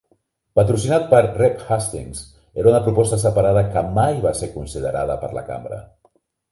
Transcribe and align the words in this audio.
patrocinat 0.59 1.03
per 1.11 1.19
Rep. 1.25 1.61
Hastings 1.75 2.23
era 2.63 2.73
una 2.73 2.81
proposta 2.89 3.23
separada 3.27 3.67
que 3.77 3.87
mai 4.01 4.21
va 4.29 4.37
ser 4.43 4.53
considerada 4.59 5.23
per 5.25 5.33
la 5.41 5.49
cambra. 5.55 5.85